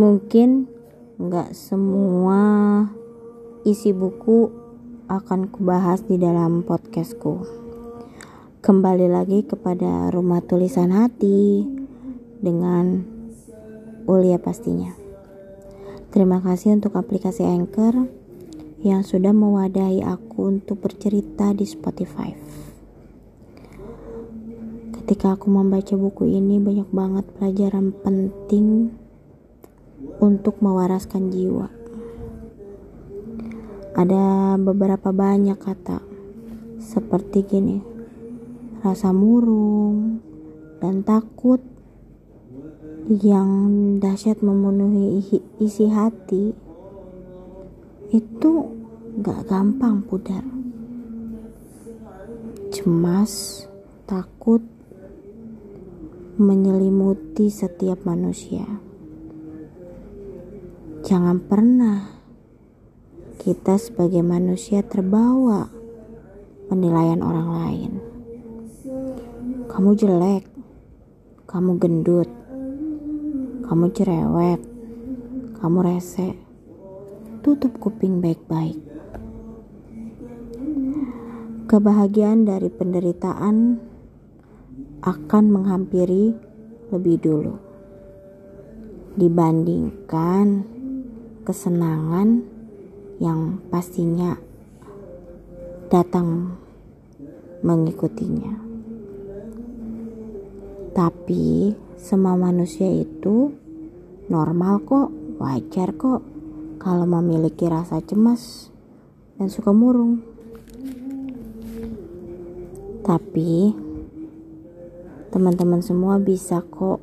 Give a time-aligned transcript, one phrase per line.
[0.00, 0.64] Mungkin
[1.20, 2.40] nggak semua
[3.68, 4.48] isi buku
[5.12, 7.44] akan kubahas di dalam podcastku.
[8.64, 11.68] Kembali lagi kepada rumah tulisan hati
[12.40, 13.04] dengan
[14.08, 14.96] Ulia pastinya.
[16.08, 18.08] Terima kasih untuk aplikasi Anchor
[18.80, 22.32] yang sudah mewadahi aku untuk bercerita di Spotify.
[25.10, 28.94] Ketika aku membaca buku ini banyak banget pelajaran penting
[30.22, 31.66] untuk mewaraskan jiwa.
[33.98, 35.98] Ada beberapa banyak kata
[36.78, 37.82] seperti gini.
[38.86, 40.22] Rasa murung
[40.78, 41.58] dan takut
[43.10, 45.26] yang dahsyat memenuhi
[45.58, 46.54] isi hati
[48.14, 48.50] itu
[49.18, 50.46] gak gampang pudar.
[52.70, 53.66] Cemas,
[54.06, 54.62] takut
[56.40, 58.64] menyelimuti setiap manusia.
[61.04, 62.16] Jangan pernah
[63.36, 65.68] kita sebagai manusia terbawa
[66.72, 67.92] penilaian orang lain.
[69.68, 70.48] Kamu jelek,
[71.44, 72.32] kamu gendut,
[73.68, 74.64] kamu cerewet,
[75.60, 76.40] kamu rese.
[77.44, 78.80] Tutup kuping baik-baik.
[81.68, 83.89] Kebahagiaan dari penderitaan
[85.00, 86.36] akan menghampiri
[86.92, 87.54] lebih dulu
[89.16, 90.64] dibandingkan
[91.42, 92.44] kesenangan
[93.20, 94.36] yang pastinya
[95.90, 96.56] datang
[97.60, 98.54] mengikutinya.
[100.94, 103.52] Tapi semua manusia itu
[104.30, 105.08] normal kok,
[105.40, 106.22] wajar kok
[106.80, 108.72] kalau memiliki rasa cemas
[109.36, 110.22] dan suka murung.
[113.04, 113.74] Tapi
[115.30, 116.98] teman-teman semua bisa kok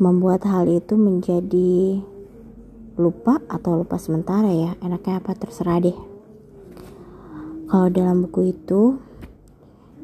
[0.00, 2.02] membuat hal itu menjadi
[2.96, 4.72] lupa atau lupa sementara ya.
[4.82, 5.36] Enaknya apa?
[5.36, 5.98] Terserah deh.
[7.70, 9.00] Kalau dalam buku itu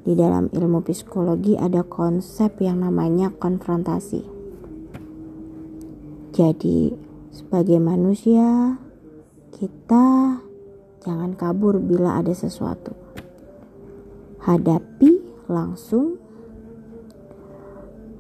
[0.09, 4.25] di dalam ilmu psikologi ada konsep yang namanya konfrontasi.
[6.32, 6.94] Jadi
[7.34, 8.78] sebagai manusia
[9.53, 10.38] kita
[11.03, 12.94] jangan kabur bila ada sesuatu.
[14.38, 15.17] Hadapi
[15.48, 16.20] langsung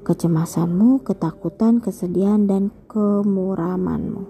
[0.08, 4.24] kecemasanmu, ketakutan, kesedihan, dan kemuramanmu.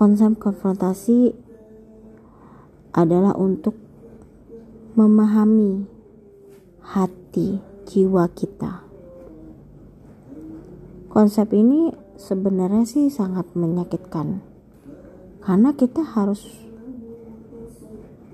[0.00, 1.36] Konsep konfrontasi
[2.96, 3.76] adalah untuk
[4.96, 5.84] memahami
[6.80, 8.80] hati jiwa kita.
[11.12, 14.42] Konsep ini sebenarnya sih sangat menyakitkan
[15.44, 16.42] karena kita harus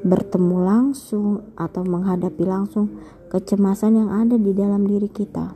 [0.00, 2.88] bertemu langsung atau menghadapi langsung
[3.28, 5.53] kecemasan yang ada di dalam diri kita.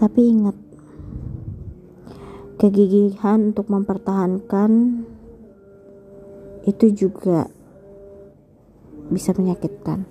[0.00, 0.56] Tapi ingat,
[2.56, 5.04] kegigihan untuk mempertahankan
[6.64, 7.48] itu juga
[9.12, 10.08] bisa menyakitkan.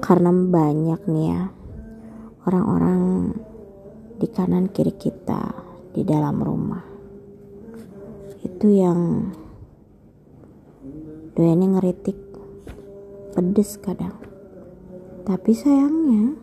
[0.00, 1.42] Karena banyak nih ya
[2.48, 3.30] orang-orang
[4.16, 5.54] di kanan kiri kita
[5.92, 6.89] di dalam rumah.
[8.60, 9.32] Itu yang
[11.32, 12.12] doyannya ngeritik
[13.32, 14.12] pedes kadang.
[15.24, 16.36] Tapi sayangnya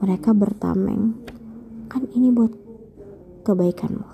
[0.00, 1.20] mereka bertameng,
[1.92, 2.48] kan ini buat
[3.44, 4.08] kebaikanmu.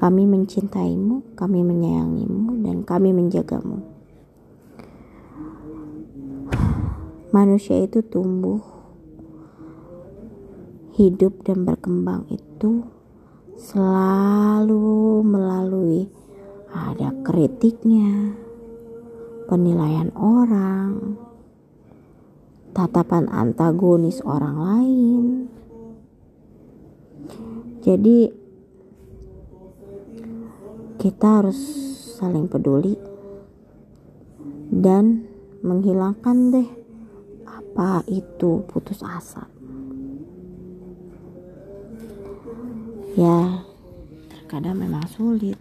[0.00, 3.84] Kami mencintaimu, kami menyayangimu, dan kami menjagamu.
[7.36, 8.64] Manusia itu tumbuh,
[10.96, 12.88] hidup, dan berkembang itu
[13.58, 16.10] selalu melalui
[16.74, 18.34] ada kritiknya,
[19.46, 21.14] penilaian orang,
[22.74, 25.24] tatapan antagonis orang lain.
[27.84, 28.32] Jadi
[30.98, 31.58] kita harus
[32.18, 32.98] saling peduli
[34.72, 35.28] dan
[35.62, 36.68] menghilangkan deh
[37.44, 39.53] apa itu putus asa.
[43.14, 43.62] Ya,
[44.30, 45.58] terkadang memang sulit.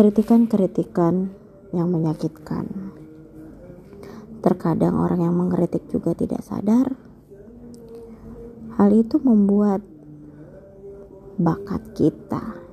[0.00, 1.28] kritikan-kritikan
[1.76, 2.64] yang menyakitkan.
[4.40, 6.96] Terkadang orang yang mengkritik juga tidak sadar.
[8.80, 9.84] Hal itu membuat
[11.36, 12.64] bakat kita,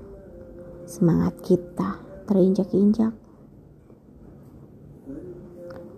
[0.87, 1.99] semangat kita
[2.31, 3.11] terinjak-injak.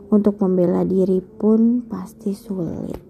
[0.10, 3.09] Untuk membela diri pun pasti sulit.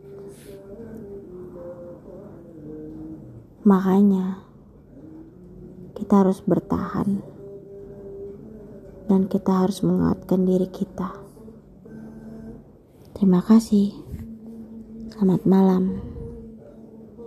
[3.68, 4.40] Makanya
[6.00, 7.20] kita harus bertahan
[9.10, 11.12] dan kita harus menguatkan diri kita.
[13.18, 13.92] Terima kasih.
[15.12, 16.19] Selamat malam.